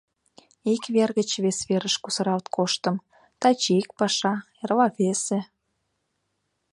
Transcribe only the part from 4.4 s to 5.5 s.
эрла— весе.